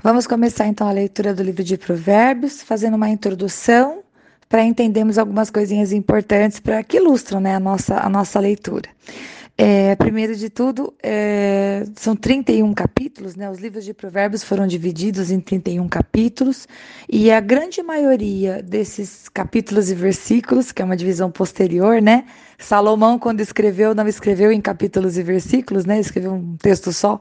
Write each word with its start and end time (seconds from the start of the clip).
Vamos 0.00 0.28
começar 0.28 0.66
então 0.68 0.88
a 0.88 0.92
leitura 0.92 1.34
do 1.34 1.42
livro 1.42 1.64
de 1.64 1.76
Provérbios, 1.76 2.62
fazendo 2.62 2.94
uma 2.94 3.10
introdução 3.10 4.04
para 4.48 4.62
entendermos 4.62 5.18
algumas 5.18 5.50
coisinhas 5.50 5.92
importantes 5.92 6.60
para 6.60 6.82
que 6.84 6.98
ilustram 6.98 7.40
né, 7.40 7.56
a, 7.56 7.60
nossa, 7.60 7.98
a 7.98 8.08
nossa 8.08 8.38
leitura. 8.38 8.88
É, 9.60 9.96
primeiro 9.96 10.36
de 10.36 10.48
tudo, 10.48 10.94
é, 11.02 11.82
são 11.96 12.14
31 12.14 12.72
capítulos, 12.72 13.34
né? 13.34 13.50
Os 13.50 13.58
livros 13.58 13.84
de 13.84 13.92
Provérbios 13.92 14.44
foram 14.44 14.68
divididos 14.68 15.32
em 15.32 15.40
31 15.40 15.88
capítulos, 15.88 16.68
e 17.08 17.32
a 17.32 17.40
grande 17.40 17.82
maioria 17.82 18.62
desses 18.62 19.28
capítulos 19.28 19.90
e 19.90 19.96
versículos, 19.96 20.70
que 20.70 20.80
é 20.80 20.84
uma 20.84 20.96
divisão 20.96 21.28
posterior, 21.28 22.00
né? 22.00 22.24
Salomão, 22.56 23.18
quando 23.18 23.40
escreveu, 23.40 23.96
não 23.96 24.06
escreveu 24.06 24.52
em 24.52 24.60
capítulos 24.60 25.18
e 25.18 25.24
versículos, 25.24 25.84
né? 25.84 25.98
Escreveu 25.98 26.34
um 26.34 26.56
texto 26.56 26.92
só, 26.92 27.20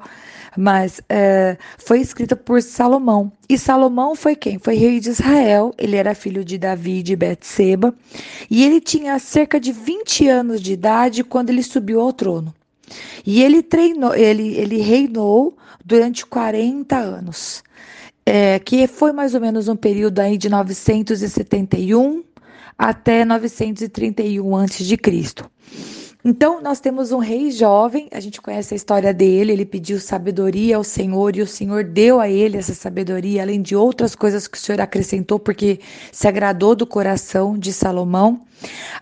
mas 0.56 1.02
é, 1.10 1.58
foi 1.78 2.02
escrita 2.02 2.36
por 2.36 2.62
Salomão. 2.62 3.32
E 3.50 3.58
Salomão 3.58 4.16
foi 4.16 4.36
quem? 4.36 4.60
Foi 4.60 4.76
rei 4.76 5.00
de 5.00 5.10
Israel, 5.10 5.74
ele 5.78 5.96
era 5.96 6.14
filho 6.14 6.44
de 6.44 6.58
Davi 6.58 7.02
de 7.02 7.16
Betseba, 7.16 7.94
e 8.50 8.64
ele 8.64 8.82
tinha 8.82 9.18
cerca 9.20 9.60
de 9.60 9.72
20 9.72 10.28
anos 10.28 10.62
de 10.62 10.74
idade 10.74 11.24
quando 11.24 11.50
ele 11.50 11.64
subiu 11.64 12.02
ao. 12.02 12.14
E 13.26 13.42
ele 13.42 13.62
treinou, 13.62 14.16
ele, 14.16 14.56
ele 14.56 14.78
reinou 14.78 15.58
durante 15.84 16.26
40 16.26 16.96
anos, 16.96 17.64
é, 18.26 18.60
que 18.60 18.88
foi 18.88 19.12
mais 19.12 19.34
ou 19.34 19.42
menos 19.42 19.68
um 19.68 19.76
período 19.76 20.20
aí 20.20 20.38
de 20.38 20.50
971 20.50 22.24
até 22.78 23.26
931 23.26 24.56
a.C. 24.56 24.98
Então, 26.26 26.62
nós 26.62 26.80
temos 26.80 27.12
um 27.12 27.20
rei 27.20 27.52
jovem, 27.52 28.10
a 28.12 28.20
gente 28.20 28.42
conhece 28.42 28.74
a 28.74 28.78
história 28.78 29.14
dele, 29.14 29.52
ele 29.52 29.66
pediu 29.66 30.00
sabedoria 30.00 30.76
ao 30.76 30.84
Senhor 30.84 31.36
e 31.36 31.42
o 31.42 31.48
Senhor 31.48 31.84
deu 31.84 32.20
a 32.20 32.28
ele 32.28 32.58
essa 32.58 32.74
sabedoria, 32.74 33.44
além 33.44 33.62
de 33.62 33.76
outras 33.76 34.16
coisas 34.16 34.48
que 34.48 34.58
o 34.58 34.62
Senhor 34.62 34.82
acrescentou, 34.82 35.40
porque 35.40 35.80
se 36.12 36.28
agradou 36.28 36.76
do 36.76 36.88
coração 36.88 37.58
de 37.58 37.72
Salomão. 37.72 38.42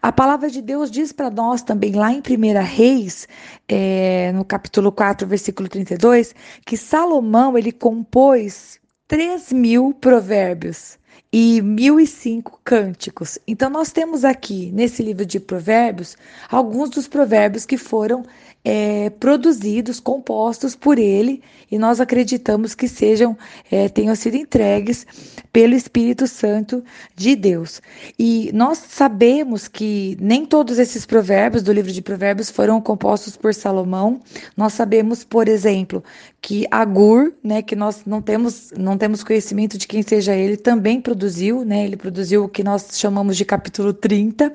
A 0.01 0.11
palavra 0.11 0.49
de 0.49 0.61
Deus 0.61 0.91
diz 0.91 1.13
para 1.13 1.29
nós 1.29 1.63
também, 1.63 1.93
lá 1.93 2.11
em 2.11 2.19
1 2.19 2.61
Reis, 2.63 3.27
é, 3.67 4.31
no 4.33 4.43
capítulo 4.43 4.91
4, 4.91 5.25
versículo 5.25 5.69
32, 5.69 6.35
que 6.65 6.75
Salomão 6.75 7.57
ele 7.57 7.71
compôs 7.71 8.79
3 9.07 9.53
mil 9.53 9.93
provérbios 9.93 10.99
e 11.31 11.61
mil 11.61 11.99
e 11.99 12.07
cinco 12.07 12.59
cânticos. 12.63 13.37
Então, 13.47 13.69
nós 13.69 13.91
temos 13.91 14.23
aqui 14.23 14.71
nesse 14.71 15.03
livro 15.03 15.25
de 15.25 15.39
Provérbios 15.39 16.17
alguns 16.49 16.89
dos 16.89 17.07
provérbios 17.07 17.65
que 17.65 17.77
foram 17.77 18.23
é, 18.65 19.11
produzidos, 19.11 19.99
compostos 19.99 20.75
por 20.75 20.97
ele, 20.97 21.43
e 21.71 21.77
nós 21.77 22.01
acreditamos 22.01 22.73
que 22.73 22.87
sejam, 22.87 23.37
é, 23.69 23.87
tenham 23.87 24.15
sido 24.15 24.35
entregues 24.35 25.05
pelo 25.53 25.75
Espírito 25.75 26.25
Santo 26.25 26.83
de 27.15 27.35
Deus. 27.35 27.79
E 28.17 28.49
nós 28.53 28.79
sabemos 28.79 29.67
que 29.67 30.17
nem 30.19 30.45
todos 30.45 30.79
esses 30.79 31.05
provérbios 31.05 31.61
do 31.61 31.71
livro 31.71 31.91
de 31.91 32.01
Provérbios 32.01 32.49
foram 32.49 32.81
compostos 32.81 33.37
por 33.37 33.53
Salomão. 33.53 34.19
Nós 34.57 34.73
sabemos, 34.73 35.23
por 35.23 35.47
exemplo, 35.47 36.03
que 36.41 36.65
Agur, 36.71 37.33
né, 37.43 37.61
que 37.61 37.75
nós 37.75 38.03
não 38.05 38.21
temos, 38.21 38.71
não 38.77 38.97
temos 38.97 39.23
conhecimento 39.23 39.77
de 39.77 39.87
quem 39.87 40.01
seja 40.01 40.35
ele, 40.35 40.57
também 40.57 40.99
produziu, 41.15 41.63
né, 41.63 41.85
ele 41.85 41.95
produziu 41.95 42.43
o 42.43 42.49
que 42.49 42.61
nós 42.61 42.89
chamamos 42.91 43.37
de 43.37 43.45
capítulo 43.45 43.93
30, 43.93 44.53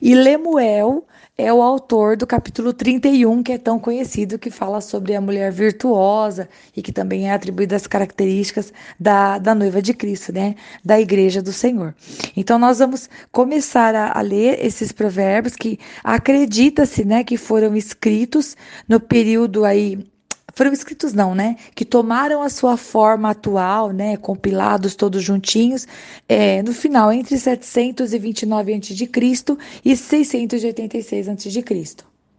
e 0.00 0.14
Lemuel, 0.14 1.06
é 1.38 1.50
o 1.50 1.62
autor 1.62 2.18
do 2.18 2.26
capítulo 2.26 2.74
31, 2.74 3.42
que 3.42 3.52
é 3.52 3.58
tão 3.58 3.78
conhecido, 3.78 4.38
que 4.38 4.50
fala 4.50 4.82
sobre 4.82 5.16
a 5.16 5.20
mulher 5.20 5.50
virtuosa 5.50 6.46
e 6.76 6.82
que 6.82 6.92
também 6.92 7.30
é 7.30 7.32
atribuída 7.32 7.74
as 7.74 7.86
características 7.86 8.70
da, 9.00 9.38
da 9.38 9.54
noiva 9.54 9.80
de 9.80 9.94
Cristo, 9.94 10.30
né? 10.30 10.54
Da 10.84 11.00
igreja 11.00 11.40
do 11.40 11.50
Senhor. 11.50 11.94
Então, 12.36 12.58
nós 12.58 12.80
vamos 12.80 13.08
começar 13.32 13.94
a, 13.94 14.18
a 14.18 14.20
ler 14.20 14.62
esses 14.62 14.92
provérbios 14.92 15.56
que 15.56 15.78
acredita-se, 16.04 17.02
né, 17.02 17.24
que 17.24 17.38
foram 17.38 17.74
escritos 17.74 18.54
no 18.86 19.00
período 19.00 19.64
aí 19.64 19.98
foram 20.54 20.72
escritos 20.72 21.12
não, 21.12 21.34
né? 21.34 21.56
Que 21.74 21.84
tomaram 21.84 22.42
a 22.42 22.48
sua 22.48 22.76
forma 22.76 23.30
atual, 23.30 23.90
né? 23.90 24.16
Compilados 24.16 24.94
todos 24.94 25.22
juntinhos, 25.22 25.86
é, 26.28 26.62
no 26.62 26.72
final 26.72 27.12
entre 27.12 27.38
729 27.38 28.74
a.C. 28.74 29.56
e 29.84 29.96
686 29.96 31.28
a.C. 31.28 32.11